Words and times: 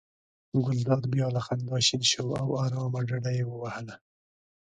ګلداد 0.65 1.03
بیا 1.13 1.27
له 1.35 1.41
خندا 1.45 1.77
شین 1.87 2.01
شو 2.11 2.25
او 2.41 2.47
آرامه 2.63 3.01
ډډه 3.07 3.31
یې 3.37 3.45
ووهله. 3.47 3.95